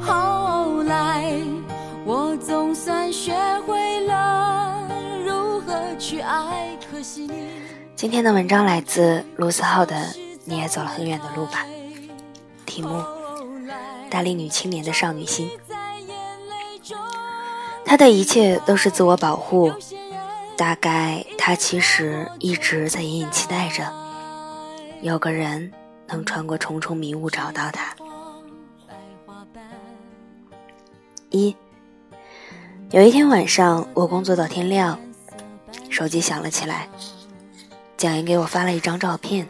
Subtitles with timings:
[0.00, 1.36] 后来，
[2.06, 3.34] 我总算学
[3.66, 4.88] 会了
[5.24, 6.76] 如何去爱。
[6.90, 7.48] 可惜你
[7.94, 9.94] 今天的文章来自卢思浩的
[10.44, 11.66] 《你也走了很远的路吧》，
[12.64, 13.04] 题目：
[14.10, 15.50] 大龄女青年的少女心。
[17.92, 19.70] 他的一切都是自我保护，
[20.56, 23.92] 大概他其实一直在隐隐期待着，
[25.02, 25.70] 有个人
[26.06, 27.94] 能穿过重重迷雾找到他。
[31.28, 31.54] 一，
[32.92, 34.98] 有一天晚上，我工作到天亮，
[35.90, 36.88] 手机响了起来。
[37.98, 39.46] 蒋岩给我发了一张照片，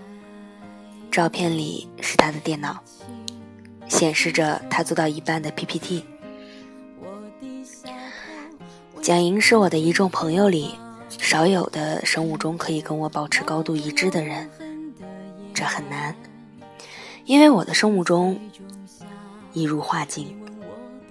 [1.12, 2.82] 照片里是他的电脑，
[3.87, 6.04] 显示着他做到一半的 PPT。
[9.02, 10.77] 蒋莹是我的一众朋友里
[11.19, 14.49] 少有的生物钟可以跟我保持高度一致的人，
[15.52, 16.15] 这很难，
[17.24, 18.38] 因为我的生物钟
[19.52, 20.38] 一如画境。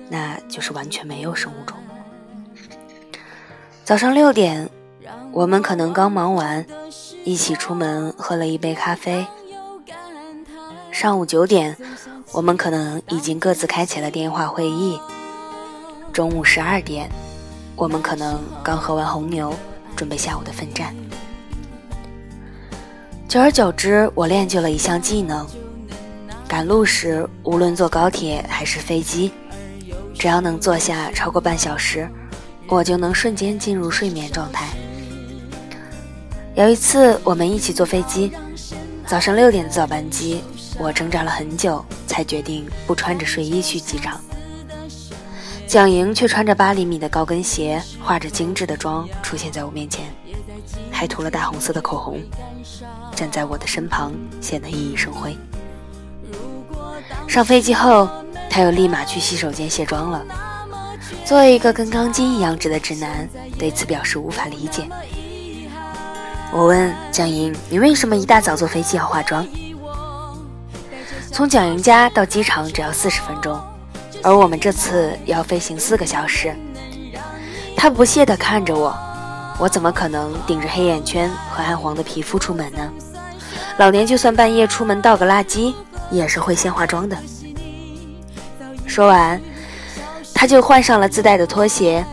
[0.07, 1.77] 那就是完全没有生物钟。
[3.83, 4.69] 早上六点，
[5.33, 6.65] 我们可能刚忙完，
[7.25, 9.27] 一起出门喝了一杯咖啡。
[10.91, 11.75] 上午九点，
[12.31, 14.97] 我们可能已经各自开启了电话会议。
[16.13, 17.09] 中午十二点，
[17.75, 19.53] 我们可能刚喝完红牛，
[19.95, 20.95] 准备下午的奋战。
[23.27, 25.47] 久而久之，我练就了一项技能：
[26.47, 29.31] 赶路时，无论坐高铁还是飞机。
[30.19, 32.07] 只要能坐下超过半小时，
[32.67, 34.67] 我就能瞬间进入睡眠状态。
[36.53, 38.31] 有一次，我们一起坐飞机，
[39.07, 40.43] 早上六点的早班机，
[40.77, 44.21] 我挣扎了很久，才决定不穿着睡衣去机场。
[45.71, 50.03] 蒋莹却穿着八厘米的高跟鞋，化着精致的妆出现在我面前，
[50.91, 52.21] 还涂了大红色的口红，
[53.15, 54.11] 站在我的身旁，
[54.41, 55.33] 显得熠熠生辉。
[57.25, 58.09] 上飞机后。
[58.49, 60.25] 他又立马去洗手间卸妆了。
[61.23, 63.25] 作为一个跟钢筋一样直的直男，
[63.57, 64.85] 对此表示无法理解。
[66.51, 69.47] 我问蒋莹：“你为什么一大早坐飞机要化妆？”
[71.31, 73.57] 从蒋莹家到机场只要四十分钟，
[74.23, 76.55] 而我们这次要飞行四个小时。
[77.75, 78.95] 他不屑地看着我
[79.57, 82.91] ：“我怎么可能顶着黑眼圈和暗黄的皮肤出门呢？
[83.77, 85.73] 老年就算半夜出门倒个垃圾，
[86.11, 87.17] 也是会先化妆的。”
[88.85, 89.41] 说完，
[90.33, 92.05] 他就换上了自带的拖鞋，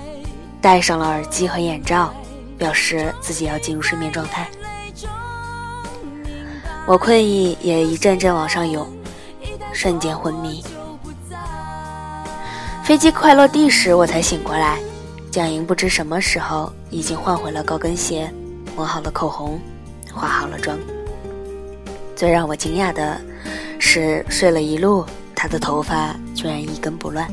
[0.63, 2.15] 戴上了耳机和眼罩，
[2.57, 4.49] 表示自己要进入睡眠状态。
[6.87, 8.87] 我困意也一阵阵往上涌，
[9.75, 10.65] 瞬间昏迷。
[12.89, 14.79] 飞机快落地时，我才醒过来。
[15.31, 18.33] 蒋莹不知什么时候已经换回了高跟鞋，
[18.75, 19.61] 抹好了口红，
[20.11, 20.79] 化好了妆。
[22.17, 23.21] 最让我惊讶的
[23.79, 25.05] 是，睡了一路。
[25.35, 27.31] 她的头发居然一根不乱，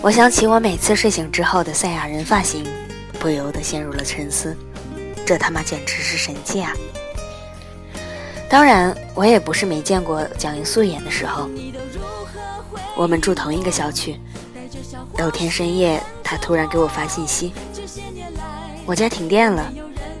[0.00, 2.66] 我想起我每次睡醒之后的赛亚人发型，
[3.20, 4.56] 不由得陷入了沉思。
[5.26, 6.72] 这他妈简直是神器啊！
[8.48, 11.46] 当然，我也不是没见过蒋莹素颜的时候。
[12.96, 14.18] 我们住同一个小区，
[15.18, 17.52] 有天深夜，他突然给我发信息
[18.84, 19.72] ：“我家停电了，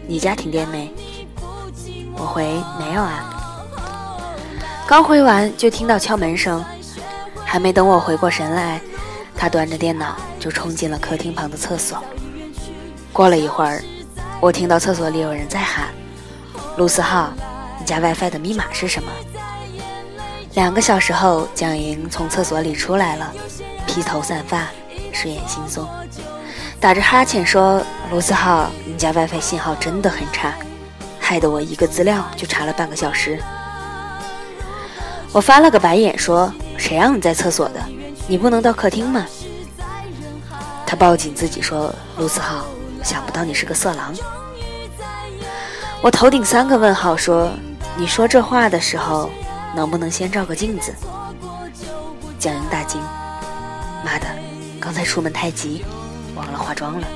[0.06, 0.92] 你家停电没？”
[2.16, 2.44] 我回
[2.80, 3.32] ：“没有啊。”
[4.88, 6.64] 刚回完就听到敲门声。
[7.48, 8.80] 还没等我回过神来，
[9.36, 12.02] 他端着电脑就冲进了客厅旁的厕所。
[13.12, 13.82] 过了一会儿，
[14.40, 15.88] 我听到厕所里有人在喊
[16.76, 17.32] ：“陆思浩，
[17.78, 19.10] 你家 WiFi 的密码是什么？”
[20.54, 23.32] 两个小时后，蒋莹从厕所里出来了，
[23.86, 24.66] 披头散发，
[25.16, 25.86] 睡眼惺忪，
[26.78, 27.82] 打着哈欠说
[28.12, 30.52] ：“卢思浩，你家 WiFi 信号真的很差，
[31.18, 33.42] 害得我一个资料就查了半个小时。”
[35.32, 36.52] 我翻了个白眼说。
[36.78, 37.80] 谁让你在厕所的？
[38.28, 39.24] 你不能到客厅吗？
[40.86, 42.66] 他抱紧自己说：“卢思浩，
[43.02, 44.14] 想不到你是个色狼。”
[46.02, 47.50] 我头顶三个问号说
[47.96, 49.30] ：“你说这话的时候，
[49.74, 50.94] 能不能先照个镜子？”
[52.38, 53.00] 蒋莹大惊：“，
[54.86, 55.84] 刚才出门太急，
[56.36, 57.08] 忘了化妆了。”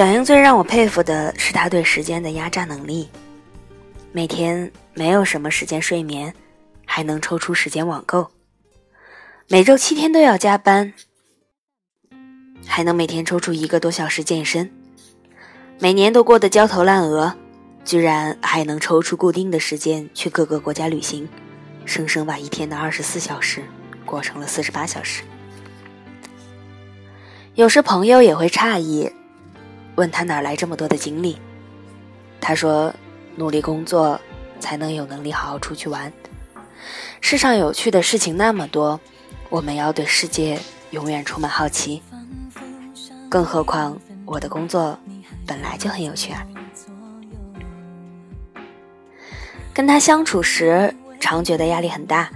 [0.00, 3.06] 蒋英最让我佩服的是他对时间的压榨能力。
[4.12, 6.32] 每天没有什么时间睡眠，
[6.86, 8.24] 还能抽出时间网购；
[9.46, 10.94] 每周七天都要加班，
[12.66, 14.72] 还能每天抽出一个多小时健身。
[15.78, 17.36] 每年都过得焦头烂额，
[17.84, 21.28] 居然还能抽出固定的时间去各个国家旅行，
[21.84, 23.62] 生生把一天的二十四小时
[24.06, 25.22] 过成了四十八小时。
[27.54, 29.12] 有时朋友也会诧异。
[29.96, 31.38] 问他哪来这么多的精力？
[32.40, 32.94] 他说
[33.36, 34.18] ：“努力工作，
[34.58, 36.12] 才能有能力好好出去玩。
[37.20, 38.98] 世上有趣的事情那么多，
[39.50, 40.58] 我们要对世界
[40.90, 42.02] 永远充满好奇。
[43.28, 44.98] 更何况我的工作
[45.46, 46.46] 本来就很有趣啊！”
[49.74, 52.30] 跟他相处时，常觉得压力很大，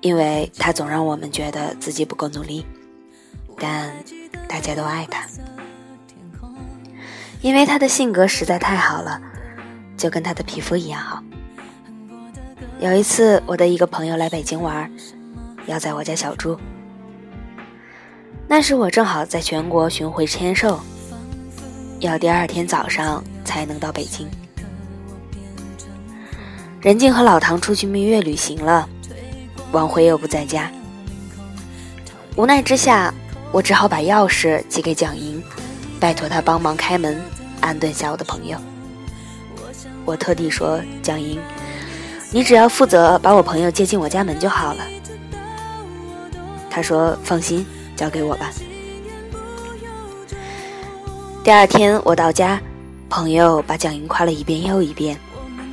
[0.00, 2.64] 因为他总让我们觉得自己不够努力，
[3.58, 3.92] 但
[4.48, 5.26] 大家都爱他。
[7.42, 9.20] 因为他的性格实在太好了，
[9.96, 11.22] 就跟他的皮肤一样好。
[12.78, 14.90] 有一次，我的一个朋友来北京玩，
[15.66, 16.58] 要在我家小住。
[18.46, 20.80] 那时我正好在全国巡回签售，
[21.98, 24.28] 要第二天早上才能到北京。
[26.80, 28.88] 任静和老唐出去蜜月旅行了，
[29.72, 30.70] 王辉又不在家。
[32.36, 33.12] 无奈之下，
[33.50, 35.42] 我只好把钥匙寄给蒋莹。
[36.02, 37.22] 拜托他帮忙开门，
[37.60, 38.58] 安顿下我的朋友。
[40.04, 41.38] 我特地说：“蒋英，
[42.32, 44.84] 你只要负责把我朋友接进我家门就好了。”
[46.68, 47.64] 他说：“放心，
[47.94, 48.50] 交给我吧。”
[51.44, 52.60] 第二天我到家，
[53.08, 55.16] 朋友把蒋英夸了一遍又一遍。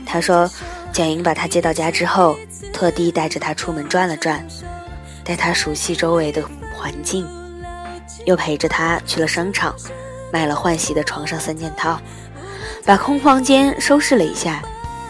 [0.06, 0.48] 他说
[0.94, 2.38] ：“蒋英把他接到家之后，
[2.72, 4.46] 特地带着他出门转了转，
[5.24, 6.48] 带他熟悉周围的
[6.78, 7.28] 环境，
[8.28, 9.74] 又陪着他去了商场。”
[10.31, 12.00] 买了换洗的床上三件套，
[12.86, 14.62] 把空房间收拾了一下，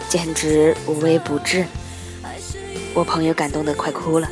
[0.08, 1.64] 简直无微不至。
[2.94, 4.28] 我朋友感动得快哭了。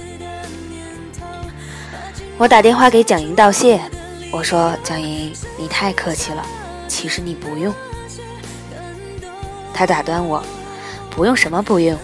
[2.37, 3.81] 我打电话给蒋莹道谢，
[4.31, 6.45] 我说：“蒋莹，你太客气了，
[6.87, 7.75] 其实你不用。”
[9.75, 10.43] 他打断我
[11.11, 11.97] ：“不用什么不用，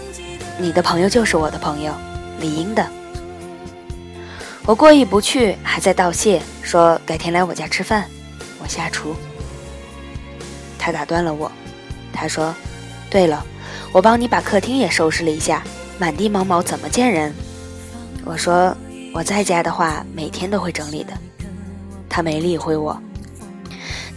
[0.57, 1.93] 你的朋友就是我的朋友，
[2.39, 2.85] 理应的。”
[4.65, 8.09] 我过意不去，还在道谢，说改天来我家吃饭。
[8.67, 9.15] 下厨，
[10.77, 11.51] 他打断了我。
[12.13, 12.55] 他说
[13.09, 13.45] ：“对了，
[13.91, 15.63] 我帮你把客厅也收拾了一下，
[15.97, 17.33] 满地毛毛怎么见人？”
[18.23, 18.75] 我说
[19.13, 21.13] ：“我在家的话，每天都会整理的。”
[22.09, 22.97] 他没理会我。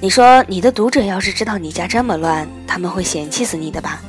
[0.00, 4.00] 你说你的读者要是知道你家这么乱，他们会嫌弃死你的吧？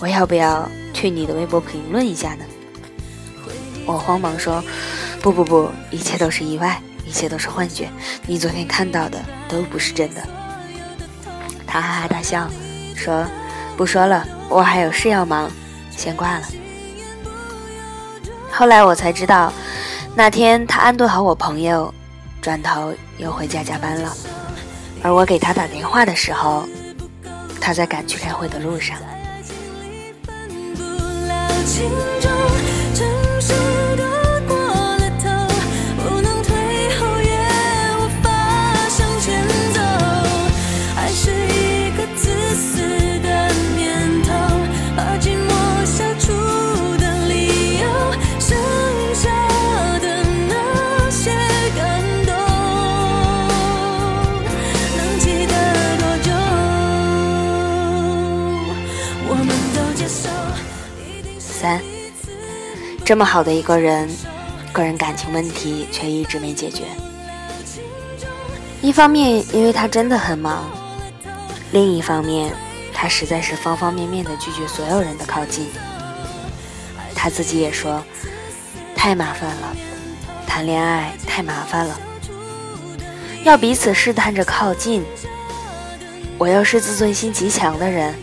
[0.00, 2.44] 我要不要去你的微博评论一下呢？
[3.86, 4.62] 我慌忙说
[5.22, 7.88] ：“不不不，一切都是意外。”一切都是幻觉，
[8.26, 9.18] 你昨天看到的
[9.48, 10.22] 都不是真的。
[11.66, 12.48] 他哈哈大笑，
[12.94, 13.26] 说
[13.76, 15.50] ：“不说了，我还有事要忙，
[15.90, 16.46] 先挂了。”
[18.50, 19.52] 后来我才知道，
[20.14, 21.92] 那天他安顿好我朋友，
[22.40, 24.16] 转头又回家加班了。
[25.02, 26.66] 而我给他打电话的时候，
[27.60, 28.96] 他在赶去开会的路上。
[63.04, 64.08] 这么好的一个人，
[64.72, 66.84] 个人感情问题却一直没解决。
[68.80, 70.64] 一方面，因为他真的很忙；
[71.70, 72.50] 另一方面，
[72.94, 75.66] 他实在是方方面面的拒绝所有人的靠近。
[77.14, 78.02] 他自己也说，
[78.96, 79.76] 太麻烦了，
[80.46, 82.00] 谈恋爱太麻烦了，
[83.44, 85.04] 要彼此试探着靠近。
[86.38, 88.14] 我又是自尊心极强的人，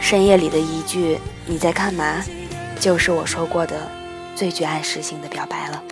[0.00, 2.24] 深夜里的一句“你在干嘛”，
[2.86, 3.90] 就是我说过的。
[4.36, 5.82] 最具暗示性的表白了，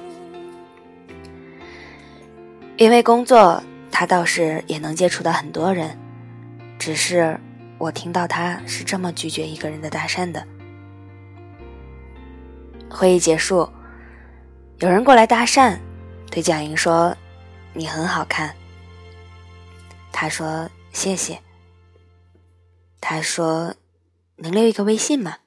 [2.76, 3.60] 因为工作，
[3.90, 5.98] 他倒是也能接触到很多人，
[6.78, 7.40] 只是
[7.78, 10.46] 我听到他是这么拒绝一个人的搭讪的。
[12.88, 13.68] 会议结束，
[14.78, 15.76] 有人过来搭讪，
[16.30, 17.16] 对蒋莹说
[17.74, 18.54] ：“你很好看。”
[20.12, 21.40] 他说：“谢谢。”
[23.00, 23.74] 他说
[24.36, 25.38] ：“能留一个微信吗？”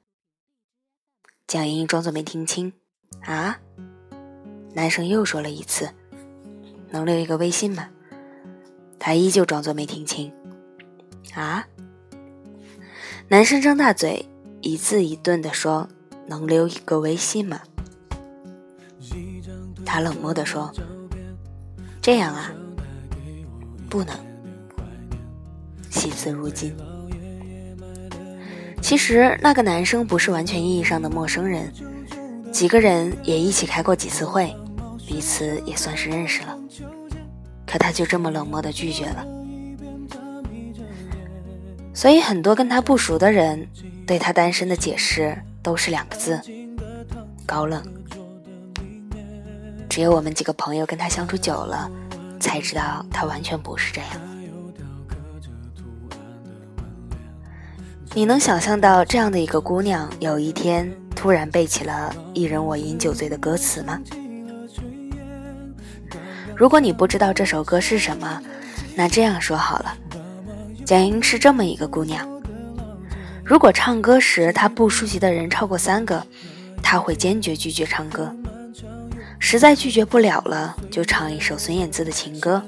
[1.48, 2.74] 蒋莹莹装作没听清。
[3.22, 3.58] 啊！
[4.74, 5.90] 男生又说了一次
[6.92, 7.88] ：“能留一个微信吗？”
[9.00, 10.30] 他依旧装作没听清。
[11.34, 11.66] 啊？
[13.30, 14.28] 男生张大嘴，
[14.62, 15.88] 一字一顿地说
[16.28, 17.62] ：“能留一个微信吗？”
[19.86, 20.70] 他冷漠地说
[22.04, 22.52] ：“这样啊，
[23.90, 24.14] 不能。”
[25.90, 26.76] 惜字如金。
[28.88, 31.70] 其实那个男生不是完全意义上的陌生人，
[32.54, 34.56] 几个人也一起开过几次会，
[35.06, 36.58] 彼此也算是认识了。
[37.66, 39.28] 可他就这么冷漠的拒绝了，
[41.94, 43.68] 所以很多跟他不熟的人
[44.08, 46.42] 对他单身的解释都是两个字：
[47.46, 47.84] 高冷。
[49.90, 51.92] 只有我们几个朋友跟他相处久了，
[52.40, 54.37] 才知道他完全不是这样。
[58.14, 64.00] 你能想象到这样的一个姑娘，有一天突然背起了一人我饮酒醉的歌词吗？
[66.56, 68.42] 如果你不知道这首歌是什么，
[68.96, 69.96] 那这样说好了，
[70.84, 72.28] 蒋英是这么一个姑娘。
[73.44, 76.26] 如果唱歌时她不熟悉的人超过三个，
[76.82, 78.36] 她会坚决拒绝唱歌。
[79.40, 82.62] 实在拒绝不了了，就唱一首孙燕姿的情歌，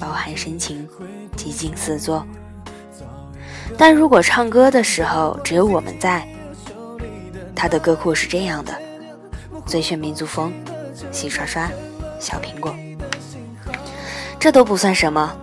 [0.00, 0.88] 饱含深情，
[1.36, 2.26] 激情四座。
[3.76, 6.26] 但如果唱歌的时候只有我们在，
[7.54, 8.72] 他的歌库是这样的：
[9.66, 10.52] 最炫民族风，
[11.10, 11.68] 洗刷刷，
[12.20, 12.74] 小苹果，
[14.38, 15.36] 这都不算什么。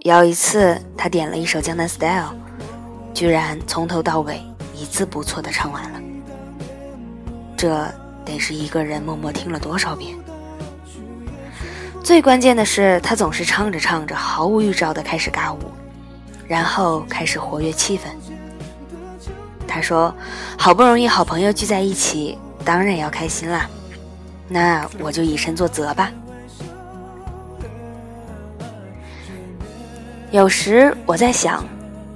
[0.00, 2.34] 有一次他点了一首江南 style，
[3.12, 4.40] 居然从头到尾
[4.74, 6.00] 一字不错的唱完了，
[7.56, 7.86] 这
[8.24, 10.16] 得是一个人默默听了多少遍。
[12.04, 15.58] 最关键的是，他总是唱着唱着，毫无预兆的开始尬舞。
[16.48, 18.02] 然后开始活跃气氛。
[19.66, 20.14] 他说
[20.56, 23.68] ：“好不容易好朋友聚在一起，当然要开心啦。
[24.48, 26.10] 那我就以身作则吧。”
[30.30, 31.64] 有时我在想，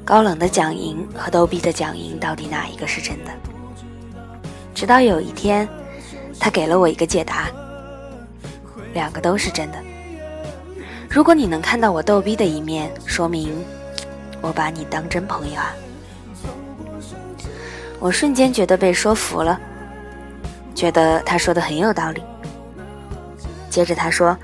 [0.05, 3.31] 高冷的蒋莹和逗逼的蒋莹到底哪一个是真的？
[4.75, 5.69] 直到有一天，
[6.39, 7.49] 他给了我一个解答：
[8.95, 9.79] 两个都是真的。
[11.09, 13.53] 如果你能看到我逗逼的一面，说明。
[14.41, 15.75] 我把你当真朋友啊！
[17.99, 19.61] 我瞬间觉得被说服了，
[20.75, 22.23] 觉得他说的很有道理。
[23.69, 24.37] 接着他说：“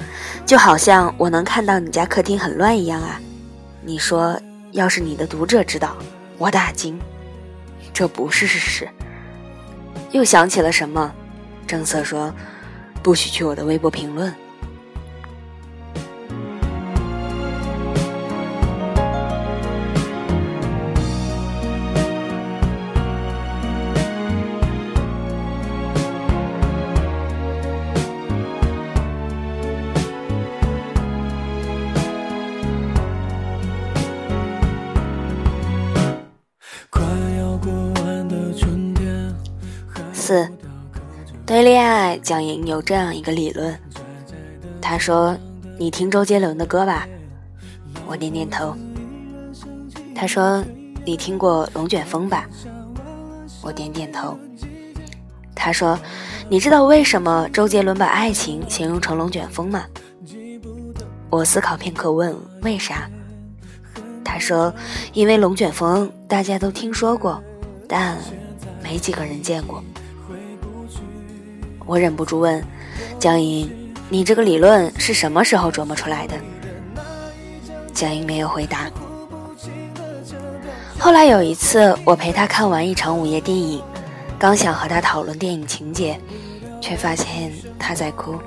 [0.47, 3.21] 就好像我能看到你家客厅很乱一样啊！”
[3.83, 4.41] 你说
[4.73, 5.97] ：“要是你的读者知道，
[6.39, 7.01] 我大惊。”
[7.93, 8.89] 这不是事实。
[10.13, 11.13] 又想起了什么？
[11.67, 12.33] 正色说
[13.03, 14.33] ：“不许去我的微博评论。”
[42.27, 43.79] 蒋莹有这样一个理论。
[44.83, 45.39] 他说
[45.79, 47.07] ：“你听周杰伦的歌吧。”
[48.05, 48.77] 我点点头。
[50.13, 50.65] 他说
[51.07, 52.45] ：“你听过《龙卷风》吧？”
[53.63, 54.37] 我点点头。
[55.55, 55.97] 他说
[56.51, 59.85] ：“你知道为什么周杰伦把爱情形容成龙卷风吗？”
[61.31, 63.09] 我思考片刻，问：“为啥？”
[64.25, 64.75] 他说
[65.15, 67.41] ：“因为龙卷风大家都听说过，
[67.87, 68.19] 但
[68.83, 69.81] 没几个人见过。”
[71.87, 72.63] 我忍不住问
[73.19, 73.71] 江莹
[74.11, 76.35] ：“你这个理论是什么时候琢磨出来的？”
[77.95, 78.91] 江莹没有回答。
[80.99, 83.81] 后来有一次，我陪他看完一场午夜电影，
[84.39, 86.19] 刚想和他讨论电影情节，
[86.81, 88.39] 却发现他在哭。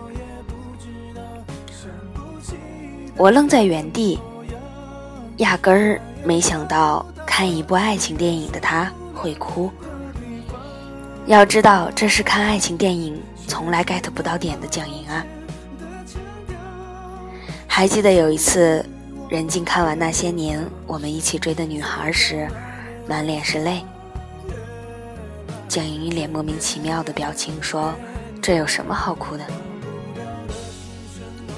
[3.15, 4.19] 我愣在原地，
[5.37, 9.71] 压根儿没想到看一部爱情电影的他会哭。
[11.27, 15.25] 要知道，这是看爱情电影从来 get 不到点的蒋莹啊！
[17.67, 18.85] 还记得有一次，
[19.27, 22.47] 任静看完那些年我们一起追的女孩时，
[23.07, 23.83] 满脸是泪。
[25.67, 27.93] 蒋莹一脸莫名其妙的表情说
[28.41, 29.43] ：“这有什么好哭的？”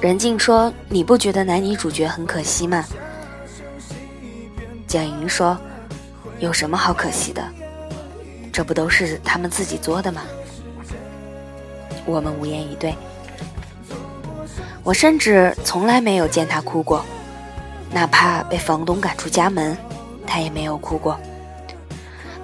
[0.01, 2.83] 任静说：“你不觉得男女主角很可惜吗？”
[4.87, 5.57] 蒋莹说
[6.39, 7.43] ：“有什么好可惜的？”
[8.51, 10.21] 这不都是他们自己做的吗？
[12.05, 12.95] 我们无言以对。
[14.83, 17.05] 我甚至从来没有见他哭过，
[17.91, 19.77] 哪怕被房东赶出家门，
[20.25, 21.15] 他也没有哭过；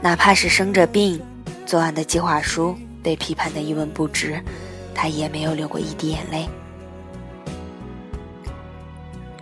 [0.01, 1.19] 哪怕是生着病，
[1.65, 4.39] 昨晚的计划书被批判的一文不值，
[4.93, 6.47] 他也没有流过一滴眼泪。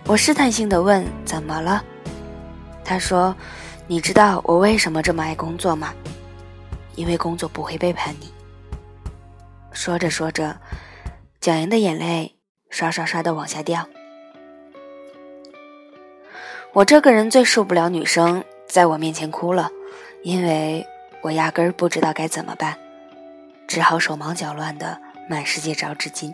[0.06, 1.84] 我试探性的问：“怎么了？”
[2.84, 3.34] 他说
[3.88, 5.92] ：“你知道我为什么这么爱工作吗？
[6.94, 8.32] 因为工作不会背叛你。”
[9.76, 10.56] 说着说着，
[11.38, 12.34] 蒋莹的眼泪
[12.70, 13.86] 刷刷刷的往下掉。
[16.72, 19.70] 我这个人最受不了女生在我面前哭了，
[20.22, 20.84] 因为
[21.20, 22.78] 我压根儿不知道该怎么办，
[23.68, 26.32] 只好手忙脚乱的满世界找纸巾。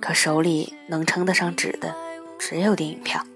[0.00, 1.92] 可手里能称得上纸的，
[2.38, 3.26] 只有电影票。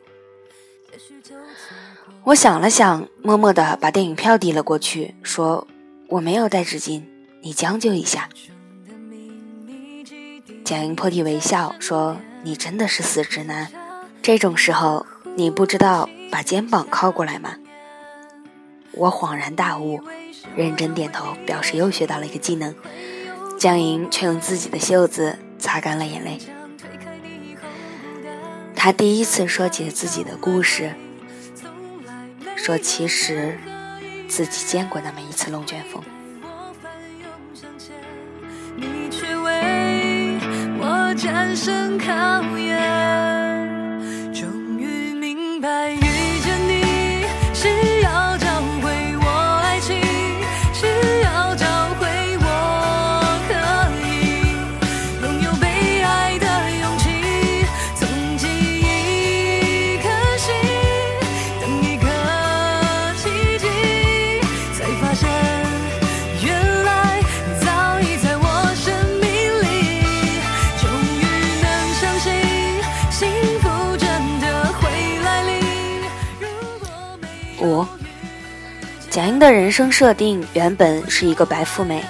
[2.22, 5.66] 我想了想，默默的把电影票递了过去，说
[6.08, 7.02] ：“我没有带纸巾，
[7.42, 8.28] 你将就一下。”
[10.64, 13.68] 蒋英破涕为笑说：“你真的是死直男，
[14.22, 15.04] 这种时候
[15.36, 17.56] 你不知道把肩膀靠过来吗？”
[18.92, 20.00] 我恍然大悟，
[20.56, 22.74] 认真点头，表示又学到了一个技能。
[23.58, 26.38] 蒋莹却用自己的袖子擦干了眼泪。
[28.74, 30.94] 他第一次说起自己的故事，
[32.56, 33.58] 说其实
[34.28, 36.02] 自己见过那么一次龙卷风。
[41.14, 43.19] 战胜考验，
[79.10, 82.00] 贾英的人生设定原本是一个白富美，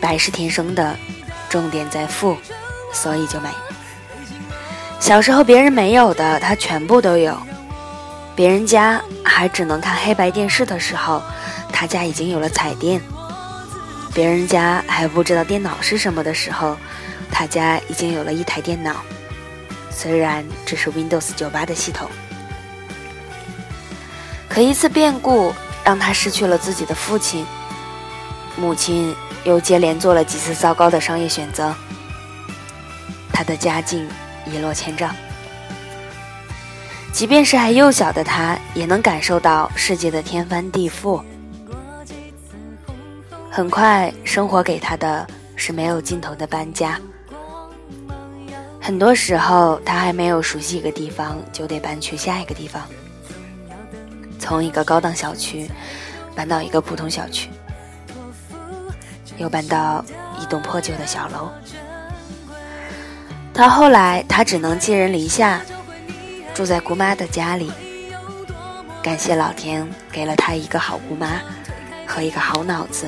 [0.00, 0.96] 白是天生的，
[1.48, 2.36] 重点在富，
[2.92, 3.48] 所以就美。
[5.00, 7.36] 小时候别人没有的，她全部都有。
[8.36, 11.20] 别人家还只能看黑白电视的时候，
[11.72, 13.00] 她家已经有了彩电。
[14.14, 16.76] 别人家还不知道电脑是什么的时候，
[17.30, 18.96] 他家已经有了一台电脑，
[19.90, 22.08] 虽然只是 Windows 九八的系统。
[24.48, 25.52] 可一次变故
[25.88, 27.46] 让他失去了自己的父亲，
[28.58, 31.74] 母亲又接连做了几次糟糕的商业选择，
[33.32, 34.06] 他的家境
[34.44, 35.16] 一落千丈。
[37.10, 41.22] 即便是还幼小的他，也能感受到世界的天翻地覆。
[43.50, 47.00] 很快，生活给他的是没有尽头的搬家。
[48.78, 52.82] 很多时候，他还没有熟悉一个地方，就得搬去下一个地方，
[54.38, 55.70] 从一个高档小区
[56.34, 57.50] 搬到一个普通小区，
[59.36, 60.04] 又搬到
[60.40, 61.50] 一栋破旧的小楼。
[63.52, 65.60] 到后来，他只能寄人篱下，
[66.54, 67.72] 住在姑妈的家里。
[69.02, 71.40] 感谢老天给了他一个好姑妈
[72.06, 73.06] 和一个好脑子。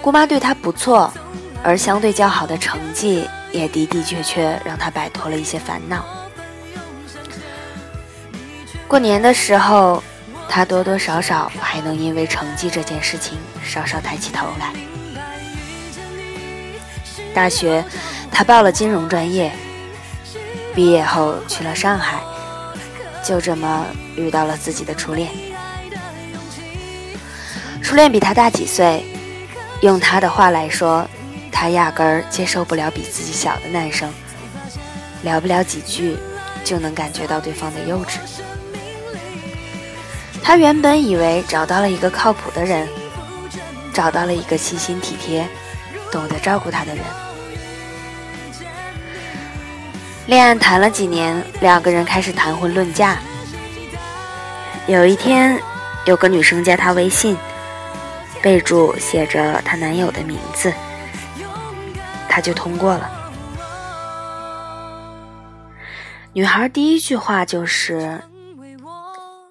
[0.00, 1.12] 姑妈对他不错，
[1.62, 6.04] 而相对较好的成绩也的的确确让他摆脱了一些烦恼。
[8.94, 10.00] 过年的时候，
[10.48, 14.72] 他多多少少还能因为成绩这件事情稍稍抬起头来。
[17.34, 17.84] 大学，
[18.30, 19.50] 他报了金融专业，
[20.76, 22.20] 毕业后去了上海，
[23.20, 25.28] 就这么遇到了自己的初恋。
[27.82, 29.04] 初恋比他大几岁。
[29.80, 31.04] 用他的话来说，
[31.50, 34.08] 他压根儿接受不了比自己小的男生，
[35.24, 36.16] 聊不了几句
[36.62, 38.18] 就能感觉到对方的幼稚。
[40.44, 42.86] 他原本以为找到了一个靠谱的人，
[43.94, 45.48] 找到了一个细心体贴、
[46.12, 47.02] 懂得照顾他的人。
[50.26, 53.18] 恋爱谈了几年，两个人开始谈婚论嫁。
[54.86, 55.58] 有一天，
[56.04, 57.34] 有个女生加他微信。
[58.42, 60.70] 备注写着她男友的名字，
[62.28, 63.10] 他就通过了。
[66.34, 68.20] 女孩第一句话就是：“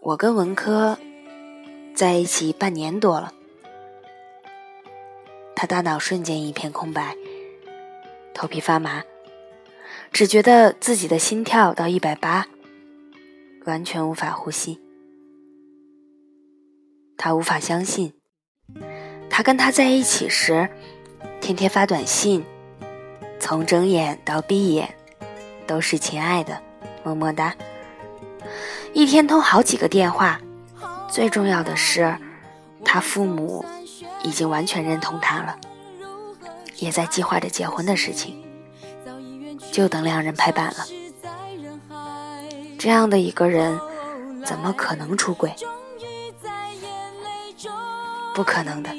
[0.05, 0.99] 我跟文科
[1.95, 3.33] 在一起半年多了。”
[5.55, 7.15] 他大脑瞬间一片空白，
[8.33, 9.01] 头皮发麻，
[10.11, 12.45] 只觉得自己的心跳到一百八，
[13.65, 14.77] 完全无法呼吸。
[17.15, 18.13] 他无法相信。
[19.29, 20.67] 他跟他在一起时，
[21.39, 22.43] 天天发短信，
[23.39, 24.93] 从睁眼到闭眼，
[25.65, 26.61] 都是亲爱的，
[27.03, 27.55] 么么哒。
[28.93, 30.39] 一天通好几个电话，
[31.09, 32.15] 最重要的是，
[32.85, 33.65] 他父母
[34.23, 35.57] 已经完全认同他了，
[36.77, 38.43] 也在计划着结婚的事情，
[39.71, 40.85] 就等两人拍板了。
[42.77, 43.79] 这样的一个人，
[44.45, 45.53] 怎么可能出轨？
[48.35, 48.91] 不可能的，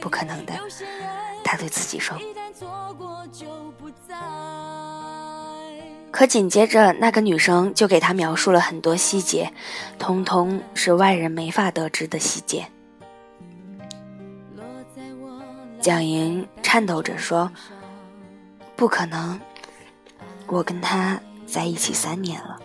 [0.00, 0.52] 不可能的。
[1.42, 2.18] 他对自己说。
[6.10, 9.52] 可紧接着，那个女生就给他描述了很多细节，
[9.98, 12.66] 通通是外人没法得知的细节。
[15.80, 17.50] 蒋莹颤抖着说
[18.74, 19.38] ：“不可能，
[20.46, 22.58] 我跟他在一起三年了。”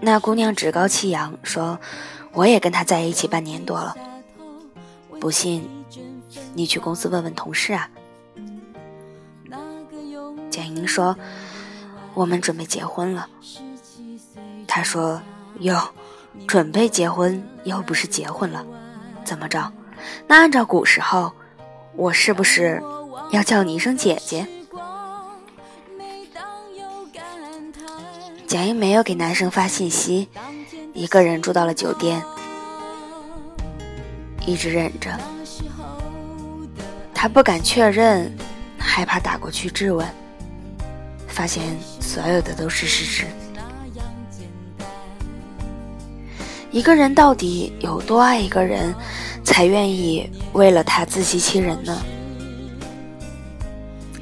[0.00, 1.78] 那姑娘趾高气扬说
[2.32, 3.96] ：“我也跟他在一起半年多了。
[5.18, 5.68] 不信，
[6.54, 7.90] 你去公司问问同事啊。”
[10.50, 11.16] 蒋莹说
[12.14, 13.28] ：“我们准备结婚了。”
[14.66, 15.20] 他说
[15.60, 15.80] ：“哟，
[16.46, 18.64] 准备结婚又不是结婚了，
[19.24, 19.72] 怎么着？
[20.26, 21.32] 那按照古时候。”
[21.96, 22.80] 我是不是
[23.32, 24.46] 要叫你一声姐姐？
[28.46, 30.28] 蒋英没有给男生发信息，
[30.94, 32.22] 一个人住到了酒店，
[34.46, 35.10] 一直忍着。
[37.12, 38.32] 他不敢确认，
[38.78, 40.06] 害怕打过去质问，
[41.40, 41.64] 发现
[42.00, 43.24] 所有的都是事实。
[46.70, 48.94] 一个人到底有多爱一个人？
[49.42, 51.98] 才愿意为了他自欺欺人呢。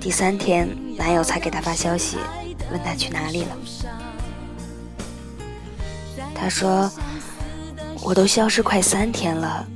[0.01, 2.19] 第三天，男友才给她发消息，
[2.71, 3.57] 问她去哪里了。
[6.37, 6.89] 她说
[8.01, 9.67] ：“我都消失快三天了，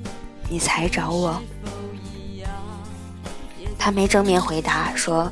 [0.48, 1.42] 你才找我。”
[3.76, 5.30] 他没正面回答，说：“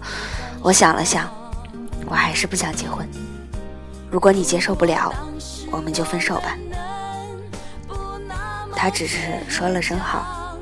[0.61, 1.33] 我想了想，
[2.11, 3.09] 我还是不想结婚。
[4.11, 5.14] 如果你接受不了，
[5.70, 6.57] 我们就分手吧。”
[8.75, 9.18] 他只是
[9.49, 10.57] 说了声好。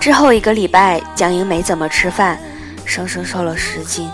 [0.00, 2.38] 之后一个礼拜，蒋英没怎么吃饭，
[2.84, 4.10] 生生瘦了十斤，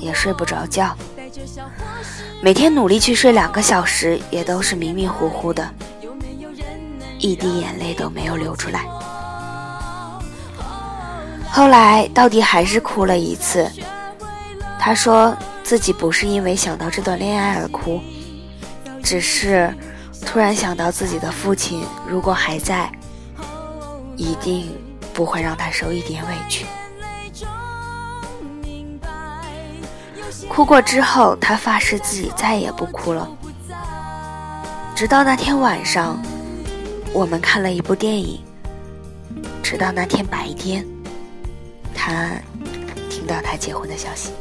[0.00, 0.96] 也睡不着觉。
[2.40, 5.70] 每天努力去睡两个小时，也都是迷迷糊糊的，
[7.18, 8.86] 一滴眼泪都没有流出来。
[11.50, 13.70] 后来到底还是哭了一次。
[14.84, 18.02] 他说自己不是因为想到这段恋爱而哭，
[19.02, 19.74] 只是。
[20.26, 22.90] 突然想到自己的父亲，如果还在，
[24.16, 24.74] 一定
[25.14, 26.66] 不会让他受一点委屈。
[30.48, 33.26] 哭过之后，他发誓自己再也不哭了。
[34.94, 36.20] 直到那天晚上，
[37.12, 38.38] 我们看了一部电影。
[39.62, 40.86] 直到那天白天，
[41.94, 42.30] 他
[43.08, 44.32] 听到他结婚的消息。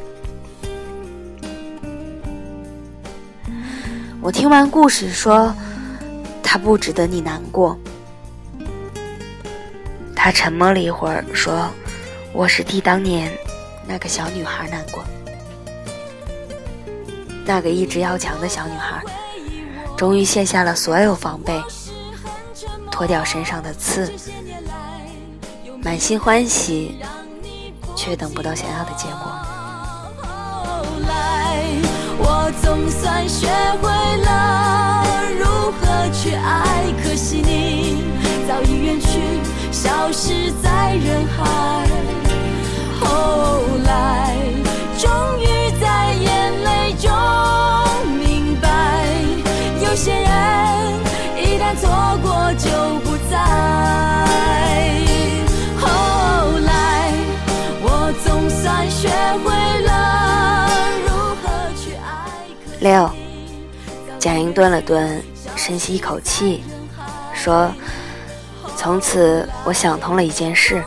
[4.23, 5.53] 我听完故事说。
[6.53, 7.75] 他不值得你难过。
[10.15, 11.67] 他沉默了一会儿，说
[12.31, 13.35] ：“我是替当年
[13.87, 15.03] 那个小女孩难过。
[17.43, 19.01] 那个一直要强的小女孩，
[19.97, 21.59] 终于卸下了所有防备，
[22.91, 24.13] 脱掉身上的刺，
[25.81, 26.99] 满心欢喜，
[27.95, 29.31] 却等不到想要的结果。”
[32.19, 33.47] 我总算学
[33.81, 33.89] 会
[38.53, 39.07] 早已远去，
[39.71, 41.87] 消失在人海。
[43.01, 44.37] 后来
[44.95, 45.09] 终
[45.41, 47.09] 于在眼泪中
[48.15, 49.07] 明白，
[49.83, 50.29] 有些人
[51.35, 51.89] 一旦错
[52.21, 53.39] 过就不再。
[55.81, 55.89] 后
[56.59, 57.11] 来
[57.81, 59.09] 我总算学
[59.43, 59.49] 会
[59.81, 60.69] 了
[61.07, 61.09] 如
[61.41, 62.05] 何去爱。
[62.81, 63.09] 六，
[64.19, 65.23] 蒋英顿了顿，
[65.55, 66.63] 深吸一口气，
[67.33, 67.73] 说
[68.83, 70.83] ：“从此我想通了一件事。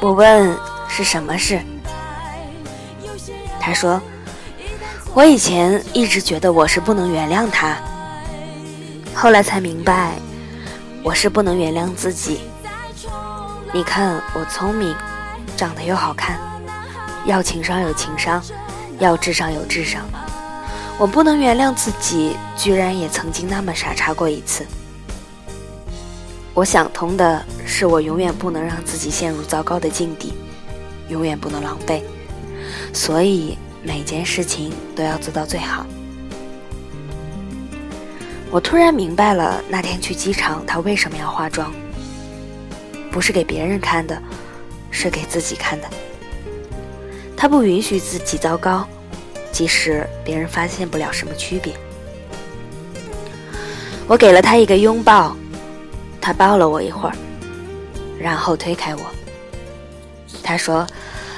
[0.00, 0.56] 我问
[0.88, 1.60] 是什么事？
[3.60, 4.00] 他说：
[5.12, 7.76] 我以前一直觉得我是不能原谅他，
[9.14, 10.14] 后来才明白，
[11.02, 12.40] 我是不能原谅自己。
[13.70, 14.96] 你看我聪明，
[15.58, 16.40] 长得又好看，
[17.26, 18.42] 要情商有情商，
[18.98, 20.00] 要智商有智商。”
[20.96, 24.66] 我不能原谅自己，居然也曾经那么傻叉过一次。
[26.54, 30.34] 我想通的是，我永远不能让自己陷入糟糕的境地，
[31.08, 32.02] 永远不能狼狈，
[32.92, 35.86] 所以每件事情都要做到最好。
[38.50, 41.72] 我突然明白了，那天去机场，他为什么要化妆？
[43.10, 44.20] 不是给别人看的，
[44.90, 45.88] 是给自己看的。
[47.36, 48.86] 他不允许自己糟糕。
[49.52, 51.74] 即使别人发现不了什么区别，
[54.06, 55.36] 我给了他一个拥抱，
[56.20, 57.14] 他抱了我一会儿，
[58.18, 59.02] 然后推开我。
[60.42, 60.86] 他说：“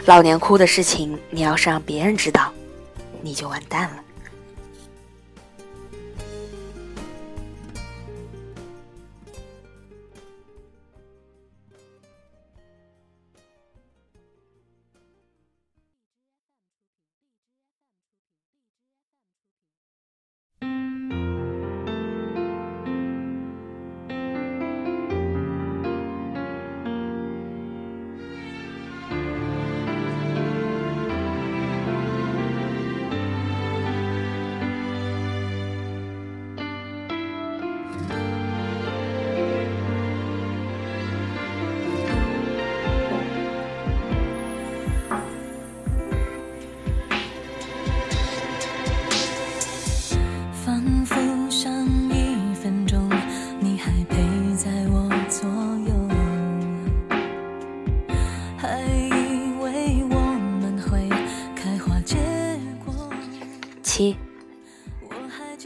[0.07, 2.53] 老娘哭的事情，你要是让别人知道，
[3.21, 4.02] 你就完蛋了。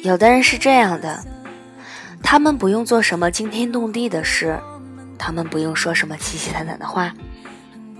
[0.06, 1.24] 有的人是这样的，
[2.22, 4.56] 他们不用做什么惊天动地的事，
[5.18, 7.12] 他们不用说什么凄凄惨惨的话，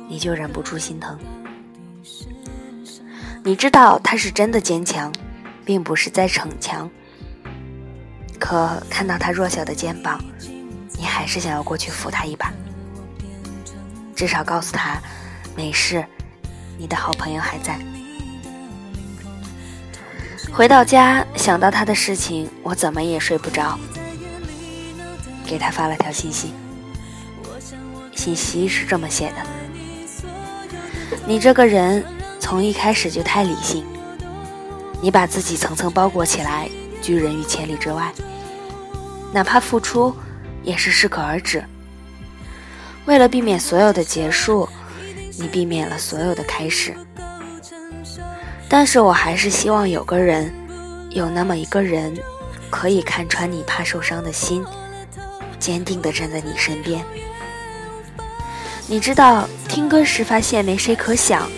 [0.08, 1.18] 你就忍不住心疼。
[3.42, 5.12] 你知道他是真的坚强，
[5.64, 6.88] 并不是在逞强。
[8.38, 10.24] 可看到他弱小的肩膀，
[10.96, 12.52] 你还是想要过去扶他一把，
[14.14, 15.02] 至少告诉他
[15.56, 16.06] 没事，
[16.78, 17.76] 你的好朋友还在。
[20.52, 23.78] 回到家，想到他的事情，我怎么也睡不着。
[25.46, 26.52] 给他发了条信息，
[28.14, 29.34] 信息是这么写的
[31.24, 32.04] ：“你这个人
[32.40, 33.84] 从一开始就太理性，
[35.00, 36.68] 你把自己层层包裹起来，
[37.00, 38.10] 拒人于千里之外。
[39.32, 40.16] 哪怕付出，
[40.64, 41.62] 也是适可而止。
[43.04, 44.68] 为了避免所有的结束，
[45.38, 46.92] 你避免了所有的开始。”
[48.68, 50.52] 但是我还是希望有个人，
[51.10, 52.16] 有那么一个人，
[52.68, 54.64] 可以看穿你怕受伤的心，
[55.58, 57.04] 坚定地站在你身边。
[58.88, 61.48] 你知道，听歌时发现没谁可想，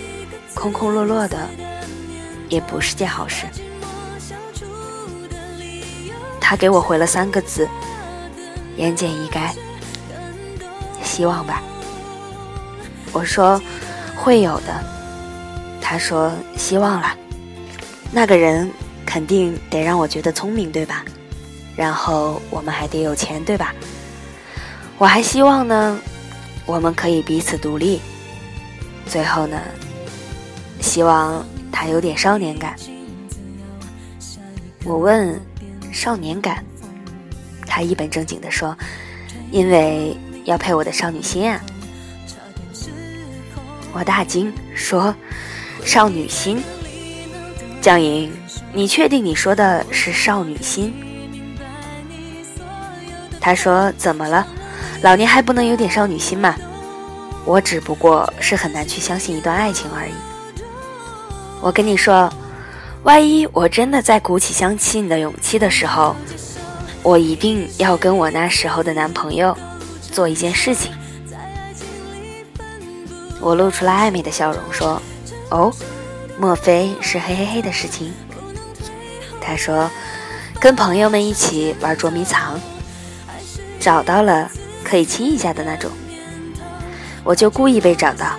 [0.55, 1.39] 空空落落的，
[2.49, 3.47] 也不是件好事。
[6.41, 7.69] 他给我回了三个字，
[8.77, 9.51] 言简意赅，
[11.03, 11.63] 希望吧。
[13.13, 13.61] 我说，
[14.17, 14.98] 会有的。
[15.81, 17.17] 他说：“希望了，
[18.13, 18.71] 那个人
[19.07, 21.03] 肯定得让我觉得聪明，对吧？
[21.75, 23.75] 然后我们还得有钱，对吧？
[24.99, 25.99] 我还希望呢，
[26.67, 28.01] 我们可以彼此独立。
[29.07, 29.59] 最后呢，
[30.81, 32.77] 希望他有点少年感。”
[34.85, 35.41] 我问
[35.91, 36.63] ：“少年感？”
[37.67, 38.77] 他一本正经地说
[39.51, 41.59] ：“因为要配我的少女心啊！”
[43.95, 45.15] 我大惊，说。
[45.89, 46.63] 少女心，
[47.81, 48.31] 江莹，
[48.75, 50.93] 你确定你说的是少女心？
[53.41, 54.47] 他说：“怎么了？
[55.01, 56.55] 老年还不能有点少女心吗？
[57.47, 60.13] 我只不过是很难去相信一段爱情而已。
[61.63, 62.31] 我跟你说，
[63.05, 66.15] 万一我真的在鼓起相信的勇气的时候，
[67.03, 69.57] 我一定要跟我那时候的男朋友
[70.03, 70.93] 做一件事情。”
[73.41, 75.01] 我露出了暧昧的笑容，说。
[75.51, 75.73] 哦，
[76.39, 78.13] 莫非是嘿嘿嘿的事情？
[79.41, 79.91] 他说，
[80.61, 82.61] 跟朋友们一起玩捉迷藏，
[83.81, 84.51] 找到了
[84.85, 85.91] 可以亲一下的那种。
[87.25, 88.35] 我就故意被找到。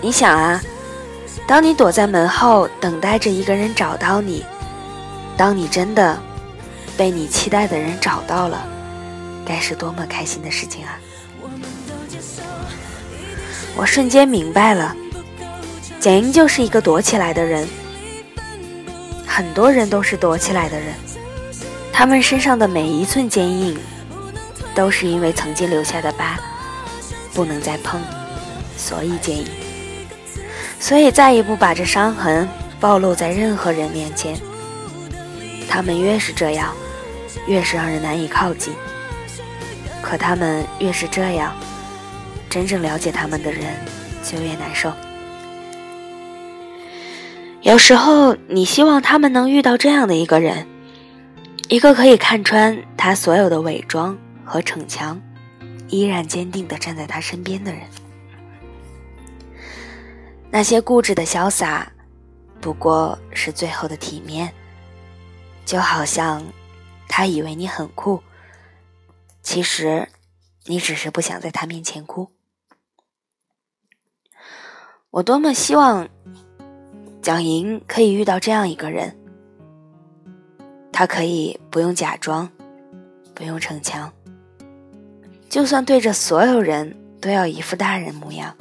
[0.00, 0.60] 你想啊，
[1.46, 4.44] 当你躲在门后等待着一个人找到你，
[5.36, 6.18] 当你真的
[6.96, 8.66] 被你期待的人找到了，
[9.44, 10.98] 该是多么开心的事情啊！
[13.76, 14.96] 我瞬间明白了。
[16.00, 17.68] 简英就是一个躲起来的人，
[19.26, 20.94] 很多人都是躲起来的人，
[21.92, 23.78] 他们身上的每一寸坚硬，
[24.74, 26.40] 都是因为曾经留下的疤，
[27.34, 28.00] 不能再碰，
[28.78, 29.46] 所以坚硬，
[30.80, 32.48] 所以再也不把这伤痕
[32.80, 34.34] 暴露在任何人面前。
[35.68, 36.74] 他们越是这样，
[37.46, 38.72] 越是让人难以靠近。
[40.00, 41.54] 可他们越是这样，
[42.48, 43.64] 真正了解他们的人
[44.24, 44.90] 就越难受。
[47.70, 50.66] 有时候，你希望他们能遇到这样的一个人，
[51.68, 55.22] 一个可以看穿他所有的伪装和逞强，
[55.86, 57.82] 依然坚定地站在他身边的人。
[60.50, 61.88] 那些固执的潇洒，
[62.60, 64.52] 不过是最后的体面。
[65.64, 66.42] 就好像，
[67.06, 68.20] 他以为你很酷，
[69.44, 70.08] 其实，
[70.64, 72.32] 你只是不想在他面前哭。
[75.10, 76.08] 我多么希望。
[77.22, 79.14] 蒋莹可以遇到这样一个人，
[80.90, 82.50] 他可以不用假装，
[83.34, 84.10] 不用逞强，
[85.48, 88.56] 就算对着所有人都要一副大人模样，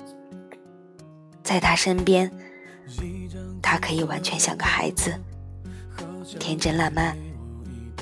[1.41, 2.29] 在他身边，
[3.61, 5.13] 他可以完全像个孩子，
[6.37, 7.17] 天真烂漫，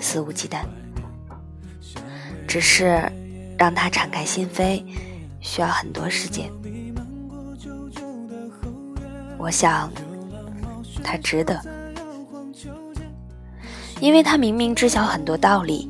[0.02, 0.62] 肆无忌惮。
[2.48, 3.00] 只是
[3.60, 4.84] 让他敞开心扉，
[5.39, 6.50] 需要很多时间。
[9.38, 9.91] 我想，
[11.08, 11.58] 他值得，
[14.02, 15.89] 因为他明明知晓很多道理，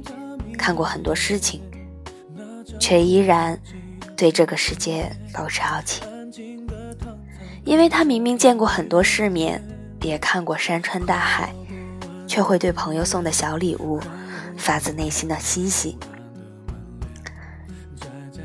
[0.59, 1.59] 看过很多事情，
[2.79, 3.59] 却依然
[4.15, 6.03] 对这个世界保持好奇。
[7.63, 9.61] 因为他明明见过很多世面，
[10.03, 11.51] 也看过山川大海，
[12.27, 13.99] 却会对朋友送的小礼物
[14.55, 15.97] 发自内心的欣喜。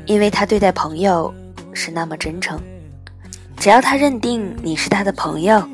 [0.07, 1.31] 因为他对待朋友
[1.71, 2.59] 是那么真诚，
[3.57, 5.65] 只要他认定你是他的朋友，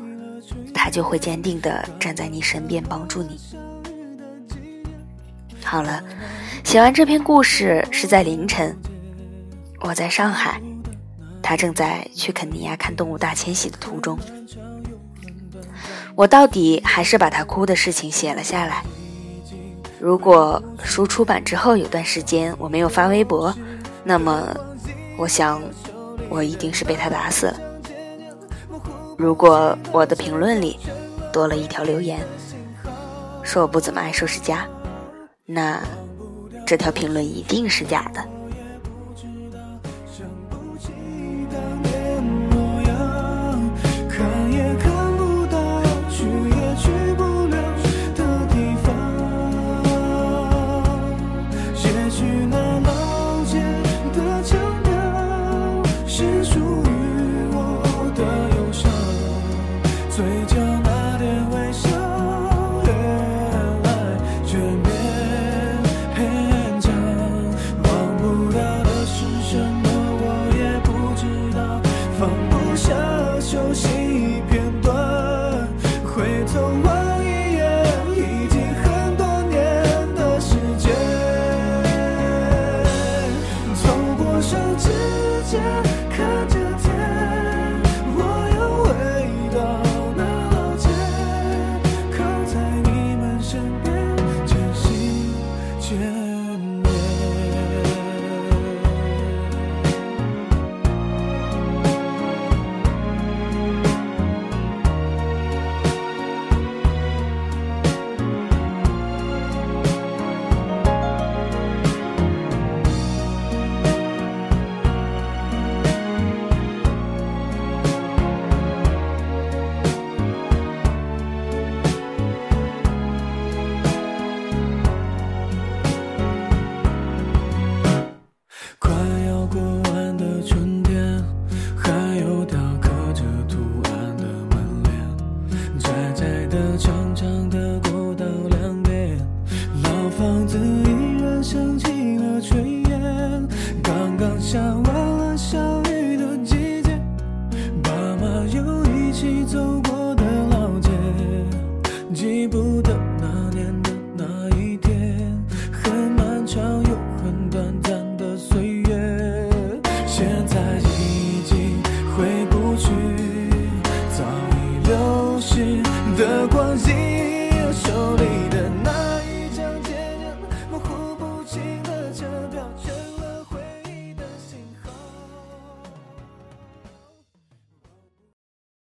[0.82, 3.38] 他就会坚定的站在你身边帮助你。
[5.62, 6.02] 好了，
[6.64, 8.74] 写完这篇故事是在凌晨，
[9.80, 10.58] 我在上海，
[11.42, 14.18] 他正在去肯尼亚看动物大迁徙的途中。
[16.14, 18.82] 我到底还是把他哭的事情写了下来。
[20.00, 23.54] 如果书出版之后有段时间我没有发微博。
[24.02, 24.56] 那么，
[25.18, 25.60] 我想，
[26.30, 27.69] 我一定是被他打死了。
[29.20, 30.78] 如果我的评论里
[31.30, 32.20] 多了一条留言，
[33.42, 34.66] 说我不怎么爱收拾家，
[35.44, 35.78] 那
[36.66, 38.39] 这条评论一定是假的。